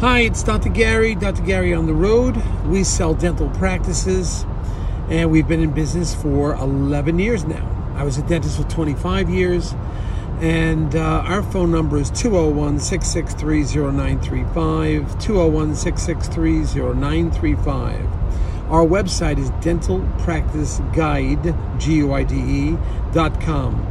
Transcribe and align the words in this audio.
Hi, 0.00 0.20
it's 0.20 0.42
Dr. 0.42 0.70
Gary, 0.70 1.14
Dr. 1.14 1.42
Gary 1.42 1.74
on 1.74 1.84
the 1.84 1.92
road. 1.92 2.42
We 2.64 2.84
sell 2.84 3.12
dental 3.12 3.50
practices 3.50 4.46
and 5.10 5.30
we've 5.30 5.46
been 5.46 5.60
in 5.60 5.72
business 5.72 6.14
for 6.14 6.54
11 6.54 7.18
years 7.18 7.44
now. 7.44 7.92
I 7.96 8.04
was 8.04 8.16
a 8.16 8.22
dentist 8.22 8.56
for 8.56 8.66
25 8.70 9.28
years 9.28 9.74
and 10.40 10.96
uh, 10.96 11.22
our 11.26 11.42
phone 11.42 11.70
number 11.70 11.98
is 11.98 12.10
201 12.12 12.80
663 12.80 13.92
0935. 13.92 15.18
201 15.18 15.74
663 15.74 16.64
0935. 16.94 18.06
Our 18.70 18.86
website 18.86 19.36
is 19.36 19.50
dentalpracticeguide, 19.50 21.42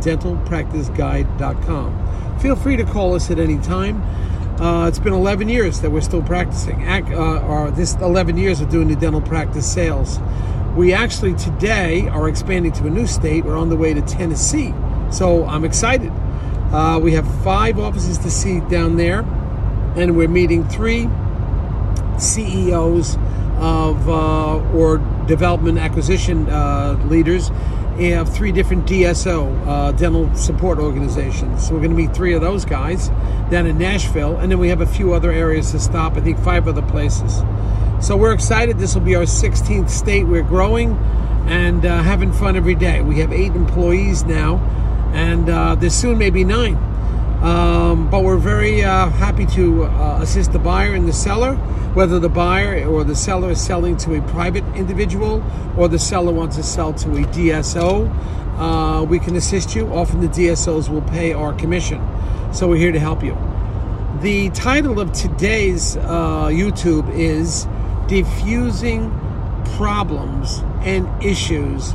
dentalpracticeguide.com. 0.01 2.39
Feel 2.39 2.55
free 2.55 2.77
to 2.77 2.85
call 2.85 3.13
us 3.13 3.29
at 3.29 3.37
any 3.37 3.59
time. 3.59 4.01
Uh, 4.59 4.87
it's 4.89 4.99
been 4.99 5.13
11 5.13 5.47
years 5.47 5.79
that 5.79 5.89
we're 5.89 6.01
still 6.01 6.21
practicing. 6.21 6.85
Uh, 6.85 7.41
or 7.47 7.71
this 7.71 7.95
11 7.95 8.37
years 8.37 8.59
of 8.59 8.69
doing 8.69 8.89
the 8.89 8.95
dental 8.95 9.21
practice 9.21 9.71
sales. 9.71 10.19
We 10.75 10.91
actually 10.91 11.33
today 11.35 12.09
are 12.09 12.27
expanding 12.27 12.73
to 12.73 12.87
a 12.87 12.89
new 12.89 13.07
state. 13.07 13.45
We're 13.45 13.55
on 13.55 13.69
the 13.69 13.77
way 13.77 13.93
to 13.93 14.01
Tennessee, 14.01 14.73
so 15.11 15.45
I'm 15.45 15.63
excited. 15.63 16.11
Uh, 16.73 16.99
we 17.01 17.13
have 17.13 17.25
five 17.41 17.79
offices 17.79 18.17
to 18.19 18.29
see 18.29 18.59
down 18.59 18.97
there, 18.97 19.21
and 19.95 20.17
we're 20.17 20.27
meeting 20.27 20.67
three 20.67 21.07
CEOs 22.17 23.15
of 23.59 24.09
uh, 24.09 24.57
or 24.73 24.97
development 25.25 25.77
acquisition 25.77 26.49
uh, 26.49 27.01
leaders 27.05 27.49
have 28.07 28.33
three 28.33 28.51
different 28.51 28.85
DSO, 28.85 29.67
uh, 29.67 29.91
dental 29.91 30.33
support 30.35 30.79
organizations. 30.79 31.67
So 31.67 31.73
we're 31.73 31.81
going 31.81 31.91
to 31.91 31.97
meet 31.97 32.15
three 32.15 32.33
of 32.33 32.41
those 32.41 32.65
guys 32.65 33.09
down 33.49 33.65
in 33.67 33.77
Nashville, 33.77 34.37
and 34.37 34.51
then 34.51 34.59
we 34.59 34.69
have 34.69 34.81
a 34.81 34.85
few 34.85 35.13
other 35.13 35.31
areas 35.31 35.71
to 35.71 35.79
stop. 35.79 36.15
I 36.15 36.21
think 36.21 36.39
five 36.39 36.67
other 36.67 36.81
places. 36.81 37.43
So 38.01 38.15
we're 38.15 38.33
excited. 38.33 38.79
This 38.79 38.95
will 38.95 39.01
be 39.01 39.15
our 39.15 39.23
16th 39.23 39.89
state. 39.89 40.23
We're 40.23 40.43
growing 40.43 40.97
and 41.47 41.85
uh, 41.85 42.01
having 42.01 42.31
fun 42.31 42.55
every 42.55 42.75
day. 42.75 43.01
We 43.01 43.19
have 43.19 43.33
eight 43.33 43.51
employees 43.51 44.23
now, 44.23 44.57
and 45.13 45.49
uh, 45.49 45.75
there 45.75 45.89
soon 45.89 46.17
may 46.17 46.29
be 46.29 46.43
nine. 46.43 46.88
Um, 47.41 48.09
but 48.09 48.23
we're 48.23 48.37
very 48.37 48.83
uh, 48.83 49.09
happy 49.09 49.45
to 49.47 49.85
uh, 49.85 50.19
assist 50.21 50.51
the 50.51 50.59
buyer 50.59 50.93
and 50.93 51.07
the 51.07 51.13
seller 51.13 51.57
whether 51.93 52.19
the 52.19 52.29
buyer 52.29 52.87
or 52.87 53.03
the 53.03 53.15
seller 53.15 53.51
is 53.51 53.61
selling 53.61 53.97
to 53.97 54.13
a 54.13 54.21
private 54.29 54.63
individual 54.75 55.43
or 55.75 55.87
the 55.87 55.97
seller 55.97 56.31
wants 56.31 56.55
to 56.55 56.63
sell 56.63 56.93
to 56.93 57.09
a 57.09 57.23
DSO, 57.23 58.07
uh, 58.59 59.03
we 59.03 59.17
can 59.17 59.35
assist 59.35 59.75
you. 59.75 59.91
Often 59.91 60.21
the 60.21 60.27
DSOs 60.27 60.87
will 60.87 61.01
pay 61.01 61.33
our 61.33 61.51
commission. 61.53 61.99
So 62.53 62.67
we're 62.67 62.77
here 62.77 62.91
to 62.91 62.99
help 62.99 63.23
you. 63.23 63.35
The 64.21 64.49
title 64.51 64.99
of 64.99 65.13
today's 65.13 65.97
uh, 65.97 66.47
YouTube 66.47 67.11
is 67.13 67.67
Diffusing 68.07 69.09
Problems 69.75 70.59
and 70.81 71.07
Issues 71.23 71.93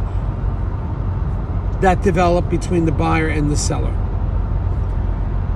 that 1.81 2.01
develop 2.03 2.49
between 2.51 2.85
the 2.85 2.93
buyer 2.93 3.29
and 3.29 3.51
the 3.51 3.57
seller. 3.57 3.95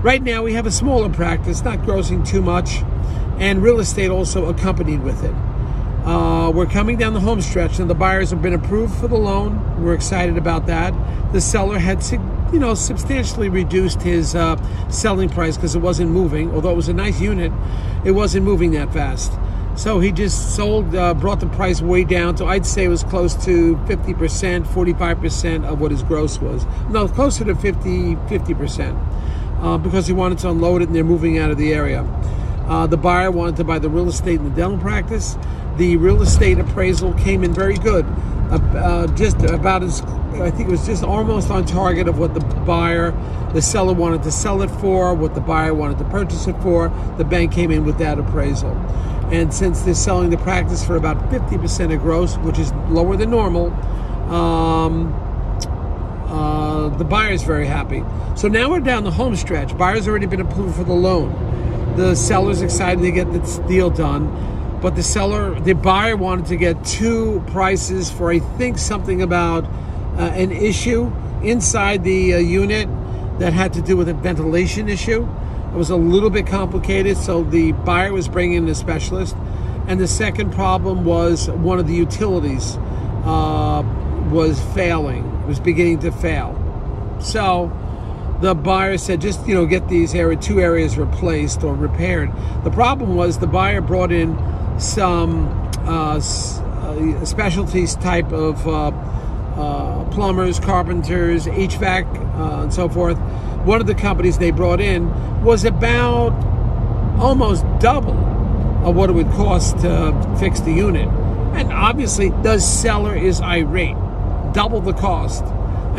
Right 0.02 0.22
now, 0.22 0.42
we 0.42 0.52
have 0.54 0.66
a 0.66 0.70
smaller 0.70 1.08
practice, 1.08 1.62
not 1.62 1.80
grossing 1.80 2.26
too 2.26 2.40
much 2.40 2.82
and 3.38 3.62
real 3.62 3.80
estate 3.80 4.10
also 4.10 4.46
accompanied 4.46 5.02
with 5.02 5.22
it. 5.24 5.34
Uh, 6.04 6.50
we're 6.50 6.66
coming 6.66 6.96
down 6.96 7.14
the 7.14 7.20
home 7.20 7.40
stretch, 7.40 7.78
and 7.78 7.88
the 7.88 7.94
buyers 7.94 8.30
have 8.30 8.40
been 8.40 8.54
approved 8.54 8.94
for 8.98 9.08
the 9.08 9.16
loan. 9.16 9.82
We're 9.82 9.94
excited 9.94 10.36
about 10.38 10.66
that. 10.66 10.94
The 11.32 11.40
seller 11.40 11.78
had, 11.78 12.02
you 12.52 12.58
know, 12.58 12.74
substantially 12.74 13.48
reduced 13.48 14.02
his 14.02 14.34
uh, 14.34 14.56
selling 14.88 15.28
price 15.28 15.56
because 15.56 15.74
it 15.74 15.80
wasn't 15.80 16.10
moving. 16.10 16.52
Although 16.52 16.70
it 16.70 16.76
was 16.76 16.88
a 16.88 16.94
nice 16.94 17.20
unit, 17.20 17.52
it 18.04 18.12
wasn't 18.12 18.44
moving 18.44 18.70
that 18.72 18.92
fast. 18.92 19.32
So 19.76 20.00
he 20.00 20.10
just 20.10 20.56
sold, 20.56 20.94
uh, 20.94 21.14
brought 21.14 21.40
the 21.40 21.46
price 21.46 21.80
way 21.80 22.02
down 22.02 22.34
to 22.36 22.46
I'd 22.46 22.66
say 22.66 22.84
it 22.84 22.88
was 22.88 23.04
close 23.04 23.34
to 23.44 23.76
50%, 23.76 24.66
45% 24.66 25.64
of 25.64 25.80
what 25.80 25.92
his 25.92 26.02
gross 26.02 26.40
was. 26.40 26.66
No, 26.88 27.06
closer 27.06 27.44
to 27.44 27.54
50, 27.54 28.16
50%, 28.16 29.37
uh, 29.60 29.78
because 29.78 30.06
he 30.06 30.12
wanted 30.12 30.38
to 30.38 30.50
unload 30.50 30.82
it 30.82 30.88
and 30.88 30.96
they're 30.96 31.04
moving 31.04 31.38
out 31.38 31.50
of 31.50 31.58
the 31.58 31.72
area. 31.72 32.02
Uh, 32.68 32.86
the 32.86 32.96
buyer 32.96 33.30
wanted 33.30 33.56
to 33.56 33.64
buy 33.64 33.78
the 33.78 33.88
real 33.88 34.08
estate 34.08 34.40
in 34.40 34.44
the 34.44 34.50
dental 34.50 34.78
practice. 34.78 35.36
The 35.78 35.96
real 35.96 36.20
estate 36.22 36.58
appraisal 36.58 37.14
came 37.14 37.44
in 37.44 37.54
very 37.54 37.76
good, 37.76 38.04
uh, 38.50 38.56
uh, 38.76 39.06
just 39.16 39.42
about 39.42 39.82
as 39.82 40.02
I 40.34 40.50
think 40.50 40.68
it 40.68 40.70
was 40.70 40.86
just 40.86 41.02
almost 41.02 41.50
on 41.50 41.64
target 41.64 42.06
of 42.06 42.18
what 42.18 42.34
the 42.34 42.40
buyer, 42.40 43.12
the 43.54 43.62
seller 43.62 43.94
wanted 43.94 44.22
to 44.24 44.30
sell 44.30 44.62
it 44.62 44.70
for, 44.70 45.14
what 45.14 45.34
the 45.34 45.40
buyer 45.40 45.74
wanted 45.74 45.98
to 45.98 46.04
purchase 46.04 46.46
it 46.46 46.56
for. 46.62 46.90
The 47.16 47.24
bank 47.24 47.52
came 47.52 47.70
in 47.70 47.84
with 47.84 47.98
that 47.98 48.18
appraisal. 48.18 48.70
And 49.32 49.52
since 49.52 49.82
they're 49.82 49.94
selling 49.94 50.30
the 50.30 50.38
practice 50.38 50.84
for 50.84 50.96
about 50.96 51.16
50% 51.30 51.94
of 51.94 52.00
gross, 52.00 52.36
which 52.38 52.58
is 52.58 52.72
lower 52.88 53.16
than 53.16 53.30
normal, 53.30 53.72
um, 54.32 55.12
the 56.98 57.04
buyer 57.04 57.30
is 57.30 57.42
very 57.42 57.66
happy. 57.66 58.02
So 58.36 58.48
now 58.48 58.70
we're 58.70 58.80
down 58.80 59.04
the 59.04 59.10
home 59.10 59.36
stretch. 59.36 59.76
Buyer's 59.78 60.08
already 60.08 60.26
been 60.26 60.40
approved 60.40 60.76
for 60.76 60.84
the 60.84 60.92
loan. 60.92 61.94
The 61.96 62.14
seller's 62.14 62.62
excited 62.62 63.02
to 63.02 63.10
get 63.10 63.32
this 63.32 63.58
deal 63.60 63.90
done, 63.90 64.78
but 64.80 64.96
the 64.96 65.02
seller, 65.02 65.58
the 65.58 65.72
buyer 65.72 66.16
wanted 66.16 66.46
to 66.46 66.56
get 66.56 66.84
two 66.84 67.42
prices 67.48 68.10
for 68.10 68.30
I 68.30 68.38
think 68.38 68.78
something 68.78 69.22
about 69.22 69.64
uh, 69.64 70.32
an 70.34 70.52
issue 70.52 71.12
inside 71.42 72.04
the 72.04 72.34
uh, 72.34 72.38
unit 72.38 72.88
that 73.38 73.52
had 73.52 73.72
to 73.74 73.82
do 73.82 73.96
with 73.96 74.08
a 74.08 74.14
ventilation 74.14 74.88
issue. 74.88 75.28
It 75.72 75.74
was 75.74 75.90
a 75.90 75.96
little 75.96 76.30
bit 76.30 76.46
complicated, 76.46 77.16
so 77.16 77.44
the 77.44 77.72
buyer 77.72 78.12
was 78.12 78.26
bringing 78.26 78.64
in 78.64 78.68
a 78.68 78.74
specialist. 78.74 79.36
And 79.86 80.00
the 80.00 80.08
second 80.08 80.52
problem 80.52 81.04
was 81.04 81.48
one 81.50 81.78
of 81.78 81.86
the 81.86 81.94
utilities 81.94 82.76
uh, 83.24 83.82
was 84.30 84.60
failing, 84.74 85.46
was 85.46 85.60
beginning 85.60 86.00
to 86.00 86.12
fail. 86.12 86.57
So 87.20 87.72
the 88.40 88.54
buyer 88.54 88.96
said 88.98 89.20
just 89.20 89.46
you 89.46 89.54
know 89.54 89.66
get 89.66 89.88
these 89.88 90.14
area 90.14 90.36
two 90.36 90.60
areas 90.60 90.96
replaced 90.96 91.64
or 91.64 91.74
repaired. 91.74 92.30
The 92.64 92.70
problem 92.70 93.16
was 93.16 93.38
the 93.38 93.46
buyer 93.46 93.80
brought 93.80 94.12
in 94.12 94.38
some 94.78 95.48
uh, 95.86 96.16
uh, 96.18 97.24
specialties 97.24 97.96
type 97.96 98.32
of 98.32 98.66
uh, 98.66 98.88
uh 98.88 100.04
plumbers 100.10 100.60
carpenters 100.60 101.46
hvac 101.46 102.06
uh, 102.38 102.62
and 102.62 102.72
so 102.72 102.88
forth. 102.88 103.18
One 103.64 103.80
of 103.80 103.86
the 103.86 103.94
companies 103.94 104.38
they 104.38 104.52
brought 104.52 104.80
in 104.80 105.08
was 105.42 105.64
about 105.64 106.32
almost 107.18 107.64
double 107.80 108.16
of 108.84 108.94
what 108.94 109.10
it 109.10 109.12
would 109.14 109.30
cost 109.32 109.78
to 109.80 110.36
fix 110.38 110.60
the 110.60 110.72
unit. 110.72 111.08
And 111.54 111.72
obviously 111.72 112.28
the 112.28 112.60
seller 112.60 113.16
is 113.16 113.40
irate. 113.40 113.96
Double 114.54 114.80
the 114.80 114.92
cost 114.92 115.44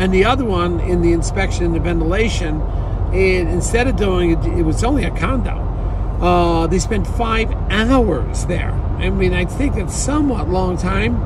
and 0.00 0.14
the 0.14 0.24
other 0.24 0.46
one 0.46 0.80
in 0.80 1.02
the 1.02 1.12
inspection 1.12 1.66
and 1.66 1.74
the 1.74 1.78
ventilation, 1.78 2.62
and 3.12 3.50
instead 3.50 3.86
of 3.86 3.96
doing 3.96 4.30
it, 4.30 4.58
it 4.58 4.62
was 4.62 4.82
only 4.82 5.04
a 5.04 5.10
condo. 5.10 5.58
Uh, 6.22 6.66
they 6.66 6.78
spent 6.78 7.06
five 7.06 7.52
hours 7.70 8.46
there. 8.46 8.72
I 8.98 9.10
mean, 9.10 9.34
I 9.34 9.44
think 9.44 9.76
it's 9.76 9.94
somewhat 9.94 10.48
long 10.48 10.78
time. 10.78 11.20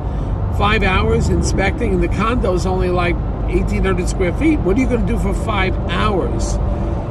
Five 0.57 0.83
hours 0.83 1.29
inspecting, 1.29 1.93
and 1.93 2.03
the 2.03 2.51
is 2.53 2.65
only 2.65 2.89
like 2.89 3.15
1,800 3.47 4.09
square 4.09 4.33
feet. 4.33 4.59
What 4.59 4.75
are 4.75 4.81
you 4.81 4.87
going 4.87 5.07
to 5.07 5.13
do 5.13 5.19
for 5.19 5.33
five 5.33 5.73
hours? 5.89 6.53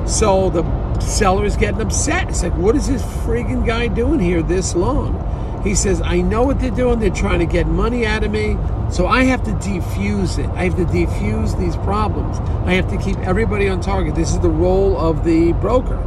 So 0.06 0.50
the 0.50 1.00
seller 1.00 1.46
is 1.46 1.56
getting 1.56 1.80
upset. 1.80 2.28
It's 2.28 2.42
like, 2.42 2.56
what 2.58 2.76
is 2.76 2.88
this 2.88 3.02
friggin' 3.02 3.66
guy 3.66 3.88
doing 3.88 4.20
here 4.20 4.42
this 4.42 4.74
long? 4.74 5.14
He 5.64 5.74
says, 5.74 6.02
I 6.02 6.20
know 6.20 6.42
what 6.42 6.60
they're 6.60 6.70
doing. 6.70 7.00
They're 7.00 7.10
trying 7.10 7.38
to 7.38 7.46
get 7.46 7.66
money 7.66 8.04
out 8.04 8.22
of 8.22 8.30
me. 8.30 8.56
So 8.92 9.06
I 9.06 9.24
have 9.24 9.42
to 9.44 9.52
defuse 9.52 10.38
it. 10.38 10.48
I 10.50 10.64
have 10.64 10.76
to 10.76 10.84
defuse 10.84 11.58
these 11.58 11.74
problems. 11.76 12.38
I 12.68 12.74
have 12.74 12.88
to 12.90 12.98
keep 12.98 13.18
everybody 13.20 13.68
on 13.68 13.80
target. 13.80 14.14
This 14.14 14.32
is 14.32 14.40
the 14.40 14.50
role 14.50 14.96
of 14.98 15.24
the 15.24 15.52
broker. 15.54 15.98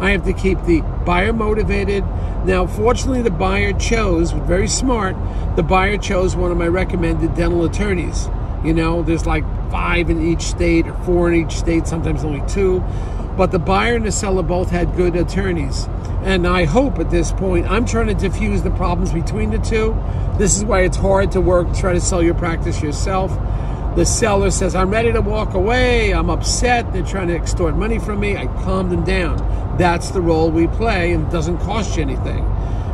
I 0.00 0.10
have 0.10 0.24
to 0.24 0.32
keep 0.32 0.60
the 0.64 0.80
buyer 1.06 1.32
motivated. 1.32 2.04
Now, 2.44 2.66
fortunately, 2.66 3.22
the 3.22 3.30
buyer 3.30 3.72
chose, 3.72 4.32
very 4.32 4.68
smart, 4.68 5.16
the 5.56 5.62
buyer 5.62 5.96
chose 5.96 6.36
one 6.36 6.50
of 6.50 6.58
my 6.58 6.68
recommended 6.68 7.34
dental 7.34 7.64
attorneys. 7.64 8.28
You 8.64 8.74
know, 8.74 9.02
there's 9.02 9.24
like 9.24 9.44
five 9.70 10.10
in 10.10 10.20
each 10.20 10.42
state 10.42 10.86
or 10.88 10.94
four 11.04 11.32
in 11.32 11.46
each 11.46 11.52
state, 11.52 11.86
sometimes 11.86 12.24
only 12.24 12.46
two. 12.48 12.82
But 13.36 13.50
the 13.50 13.58
buyer 13.58 13.96
and 13.96 14.06
the 14.06 14.12
seller 14.12 14.42
both 14.42 14.70
had 14.70 14.94
good 14.96 15.16
attorneys. 15.16 15.88
And 16.22 16.46
I 16.46 16.64
hope 16.64 16.98
at 16.98 17.10
this 17.10 17.32
point, 17.32 17.70
I'm 17.70 17.84
trying 17.84 18.06
to 18.06 18.14
diffuse 18.14 18.62
the 18.62 18.70
problems 18.70 19.12
between 19.12 19.50
the 19.50 19.58
two. 19.58 19.94
This 20.38 20.56
is 20.56 20.64
why 20.64 20.82
it's 20.82 20.96
hard 20.96 21.32
to 21.32 21.40
work, 21.40 21.74
try 21.74 21.92
to 21.92 22.00
sell 22.00 22.22
your 22.22 22.34
practice 22.34 22.80
yourself. 22.80 23.30
The 23.96 24.04
seller 24.04 24.50
says, 24.50 24.74
I'm 24.74 24.90
ready 24.90 25.12
to 25.12 25.20
walk 25.20 25.54
away. 25.54 26.12
I'm 26.12 26.30
upset. 26.30 26.92
They're 26.92 27.04
trying 27.04 27.28
to 27.28 27.36
extort 27.36 27.76
money 27.76 27.98
from 27.98 28.20
me. 28.20 28.36
I 28.36 28.46
calm 28.64 28.90
them 28.90 29.04
down. 29.04 29.36
That's 29.78 30.10
the 30.10 30.20
role 30.20 30.50
we 30.50 30.66
play, 30.66 31.12
and 31.12 31.26
it 31.26 31.30
doesn't 31.30 31.58
cost 31.58 31.96
you 31.96 32.02
anything. 32.02 32.44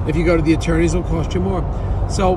If 0.06 0.16
you 0.16 0.24
go 0.24 0.36
to 0.36 0.42
the 0.42 0.52
attorneys, 0.52 0.94
it'll 0.94 1.08
cost 1.08 1.34
you 1.34 1.40
more. 1.40 1.62
So, 2.10 2.36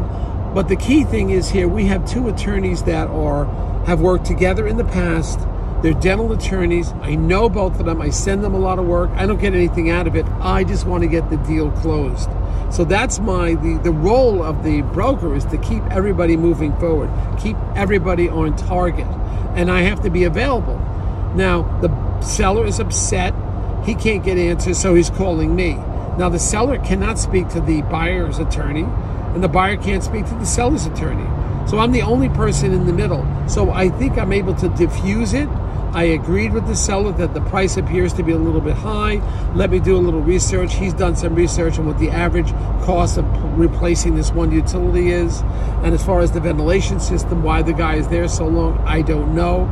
but 0.53 0.67
the 0.67 0.75
key 0.75 1.03
thing 1.03 1.31
is 1.31 1.49
here 1.49 1.67
we 1.67 1.85
have 1.85 2.09
two 2.09 2.29
attorneys 2.29 2.83
that 2.83 3.07
are 3.07 3.45
have 3.85 3.99
worked 3.99 4.25
together 4.25 4.67
in 4.67 4.77
the 4.77 4.85
past 4.85 5.39
They're 5.83 5.93
dental 5.93 6.31
attorneys. 6.31 6.93
I 7.01 7.15
know 7.15 7.49
both 7.49 7.77
of 7.77 7.85
them. 7.85 8.01
I 8.01 8.09
send 8.09 8.41
them 8.41 8.53
a 8.53 8.57
lot 8.57 8.79
of 8.79 8.85
work. 8.85 9.09
I 9.15 9.25
don't 9.25 9.39
get 9.39 9.53
anything 9.53 9.89
out 9.89 10.07
of 10.07 10.15
it. 10.15 10.25
I 10.39 10.63
just 10.63 10.85
want 10.85 11.03
to 11.03 11.09
get 11.09 11.29
the 11.29 11.35
deal 11.35 11.71
closed. 11.71 12.29
So 12.71 12.85
that's 12.85 13.19
my 13.19 13.55
the, 13.55 13.77
the 13.83 13.91
role 13.91 14.41
of 14.41 14.63
the 14.63 14.81
broker 14.81 15.35
is 15.35 15.43
to 15.47 15.57
keep 15.57 15.83
everybody 15.91 16.37
moving 16.37 16.73
forward, 16.79 17.11
keep 17.37 17.57
everybody 17.75 18.29
on 18.29 18.55
target. 18.55 19.07
And 19.55 19.69
I 19.69 19.81
have 19.81 20.01
to 20.03 20.09
be 20.09 20.23
available. 20.23 20.77
Now 21.35 21.63
the 21.81 22.21
seller 22.21 22.65
is 22.65 22.79
upset. 22.79 23.33
He 23.85 23.93
can't 23.93 24.23
get 24.23 24.37
answers, 24.37 24.79
so 24.79 24.95
he's 24.95 25.09
calling 25.09 25.53
me. 25.53 25.73
Now 26.17 26.29
the 26.29 26.39
seller 26.39 26.79
cannot 26.79 27.19
speak 27.19 27.49
to 27.49 27.59
the 27.59 27.81
buyer's 27.81 28.39
attorney, 28.39 28.85
and 29.33 29.43
the 29.43 29.49
buyer 29.49 29.75
can't 29.75 30.01
speak 30.01 30.27
to 30.27 30.35
the 30.35 30.45
seller's 30.45 30.85
attorney. 30.85 31.27
So 31.67 31.79
I'm 31.79 31.91
the 31.91 32.03
only 32.03 32.29
person 32.29 32.71
in 32.71 32.85
the 32.85 32.93
middle. 32.93 33.27
So 33.49 33.71
I 33.71 33.89
think 33.89 34.17
I'm 34.17 34.31
able 34.31 34.55
to 34.55 34.69
diffuse 34.69 35.33
it. 35.33 35.49
I 35.93 36.05
agreed 36.05 36.53
with 36.53 36.65
the 36.65 36.75
seller 36.75 37.11
that 37.13 37.35
the 37.35 37.41
price 37.41 37.77
appears 37.77 38.13
to 38.13 38.23
be 38.23 38.31
a 38.31 38.37
little 38.37 38.61
bit 38.61 38.75
high. 38.75 39.21
Let 39.53 39.69
me 39.69 39.79
do 39.79 39.95
a 39.95 39.99
little 40.01 40.21
research. 40.21 40.73
He's 40.73 40.93
done 40.93 41.15
some 41.15 41.35
research 41.35 41.77
on 41.77 41.85
what 41.85 41.99
the 41.99 42.09
average 42.09 42.51
cost 42.83 43.19
of 43.19 43.25
replacing 43.59 44.15
this 44.15 44.31
one 44.31 44.51
utility 44.51 45.11
is. 45.11 45.41
And 45.83 45.93
as 45.93 46.03
far 46.03 46.21
as 46.21 46.31
the 46.31 46.39
ventilation 46.39 46.99
system, 46.99 47.43
why 47.43 47.61
the 47.61 47.73
guy 47.73 47.95
is 47.95 48.07
there 48.07 48.27
so 48.27 48.47
long, 48.47 48.79
I 48.79 49.03
don't 49.03 49.35
know. 49.35 49.69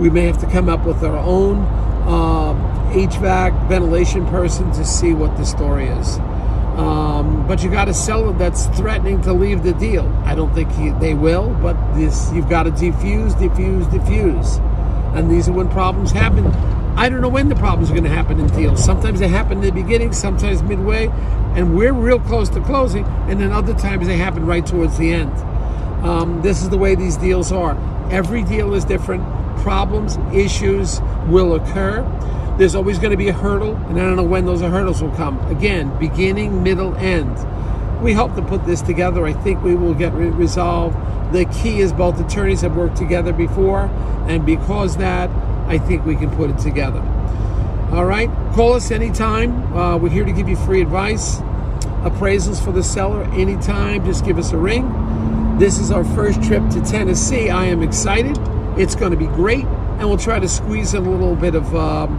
We 0.00 0.10
may 0.10 0.26
have 0.26 0.38
to 0.38 0.46
come 0.50 0.68
up 0.68 0.84
with 0.84 1.04
our 1.04 1.18
own 1.18 1.58
um, 2.08 2.58
HVAC 2.92 3.68
ventilation 3.68 4.26
person 4.26 4.72
to 4.72 4.84
see 4.84 5.14
what 5.14 5.36
the 5.36 5.44
story 5.44 5.86
is. 5.86 6.18
Um, 6.80 7.46
but 7.46 7.62
you 7.62 7.70
got 7.70 7.88
a 7.88 7.94
seller 7.94 8.32
that's 8.32 8.66
threatening 8.76 9.20
to 9.22 9.32
leave 9.32 9.62
the 9.62 9.74
deal. 9.74 10.08
I 10.24 10.34
don't 10.34 10.52
think 10.54 10.72
he, 10.72 10.90
they 10.90 11.14
will, 11.14 11.50
but 11.62 11.76
this 11.94 12.32
you've 12.32 12.48
got 12.48 12.64
to 12.64 12.70
defuse, 12.70 13.34
defuse, 13.34 13.84
defuse, 13.84 14.69
and 15.14 15.30
these 15.30 15.48
are 15.48 15.52
when 15.52 15.68
problems 15.68 16.10
happen. 16.10 16.46
I 16.96 17.08
don't 17.08 17.20
know 17.20 17.28
when 17.28 17.48
the 17.48 17.54
problems 17.54 17.90
are 17.90 17.94
going 17.94 18.04
to 18.04 18.10
happen 18.10 18.40
in 18.40 18.46
deals. 18.48 18.84
Sometimes 18.84 19.20
they 19.20 19.28
happen 19.28 19.58
in 19.58 19.64
the 19.64 19.70
beginning, 19.70 20.12
sometimes 20.12 20.62
midway, 20.62 21.08
and 21.54 21.76
we're 21.76 21.92
real 21.92 22.20
close 22.20 22.48
to 22.50 22.60
closing, 22.60 23.04
and 23.28 23.40
then 23.40 23.52
other 23.52 23.74
times 23.74 24.06
they 24.06 24.16
happen 24.16 24.44
right 24.46 24.66
towards 24.66 24.98
the 24.98 25.12
end. 25.12 25.32
Um, 26.04 26.42
this 26.42 26.62
is 26.62 26.70
the 26.70 26.78
way 26.78 26.94
these 26.94 27.16
deals 27.16 27.52
are. 27.52 27.76
Every 28.10 28.42
deal 28.42 28.74
is 28.74 28.84
different. 28.84 29.24
Problems, 29.58 30.16
issues 30.34 31.00
will 31.26 31.54
occur 31.54 32.02
there's 32.60 32.74
always 32.74 32.98
going 32.98 33.10
to 33.10 33.16
be 33.16 33.28
a 33.28 33.32
hurdle, 33.32 33.74
and 33.74 33.98
I 33.98 34.04
don't 34.04 34.16
know 34.16 34.22
when 34.22 34.44
those 34.44 34.60
hurdles 34.60 35.02
will 35.02 35.12
come. 35.12 35.40
Again, 35.48 35.98
beginning, 35.98 36.62
middle, 36.62 36.94
end. 36.96 37.34
We 38.02 38.12
hope 38.12 38.34
to 38.36 38.42
put 38.42 38.66
this 38.66 38.82
together. 38.82 39.24
I 39.24 39.32
think 39.32 39.62
we 39.62 39.74
will 39.74 39.94
get 39.94 40.12
re- 40.12 40.28
resolved. 40.28 40.94
The 41.32 41.44
key 41.46 41.80
is 41.80 41.92
both 41.92 42.20
attorneys 42.20 42.62
have 42.62 42.76
worked 42.76 42.96
together 42.96 43.32
before, 43.32 43.82
and 44.26 44.44
because 44.44 44.96
that, 44.96 45.30
I 45.68 45.78
think 45.78 46.04
we 46.04 46.16
can 46.16 46.30
put 46.30 46.50
it 46.50 46.58
together. 46.58 47.00
All 47.92 48.04
right, 48.04 48.28
call 48.54 48.74
us 48.74 48.90
anytime. 48.90 49.72
Uh, 49.76 49.96
we're 49.96 50.10
here 50.10 50.24
to 50.24 50.32
give 50.32 50.48
you 50.48 50.56
free 50.56 50.80
advice, 50.80 51.36
appraisals 52.02 52.62
for 52.64 52.72
the 52.72 52.82
seller 52.82 53.24
anytime. 53.32 54.04
Just 54.04 54.24
give 54.24 54.38
us 54.38 54.52
a 54.52 54.56
ring. 54.56 55.58
This 55.58 55.78
is 55.78 55.90
our 55.90 56.04
first 56.04 56.42
trip 56.42 56.68
to 56.70 56.80
Tennessee. 56.82 57.50
I 57.50 57.66
am 57.66 57.82
excited. 57.82 58.36
It's 58.76 58.94
going 58.94 59.12
to 59.12 59.16
be 59.16 59.26
great, 59.26 59.64
and 59.64 60.08
we'll 60.08 60.18
try 60.18 60.38
to 60.38 60.48
squeeze 60.48 60.94
in 60.94 61.04
a 61.04 61.10
little 61.10 61.36
bit 61.36 61.54
of. 61.54 61.74
Um, 61.74 62.18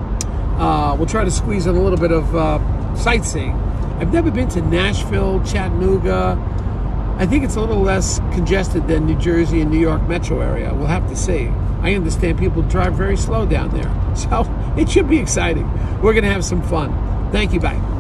uh, 0.58 0.96
we'll 0.96 1.08
try 1.08 1.24
to 1.24 1.32
squeeze 1.32 1.66
in 1.66 1.76
a 1.76 1.82
little 1.82 1.98
bit 1.98 2.12
of 2.12 2.36
uh, 2.36 2.96
sightseeing. 2.96 3.54
I've 4.00 4.14
never 4.14 4.32
been 4.32 4.48
to 4.50 4.62
Nashville, 4.62 5.44
Chattanooga. 5.44 6.38
I 7.22 7.28
think 7.28 7.44
it's 7.44 7.56
a 7.56 7.60
little 7.60 7.84
less 7.84 8.18
congested 8.34 8.88
than 8.88 9.06
New 9.06 9.16
Jersey 9.16 9.62
and 9.62 9.70
New 9.70 9.80
York 9.80 10.02
metro 10.08 10.42
area. 10.42 10.74
We'll 10.74 10.88
have 10.88 11.08
to 11.08 11.16
see. 11.16 11.50
I 11.82 11.94
understand 11.94 12.40
people 12.40 12.64
drive 12.64 12.96
very 12.96 13.16
slow 13.16 13.46
down 13.46 13.70
there. 13.70 13.96
So 14.16 14.44
it 14.76 14.90
should 14.90 15.08
be 15.08 15.20
exciting. 15.20 15.72
We're 16.02 16.14
going 16.14 16.26
to 16.26 16.32
have 16.32 16.44
some 16.44 16.62
fun. 16.64 16.92
Thank 17.32 17.54
you. 17.54 17.62
Bye. 17.62 17.91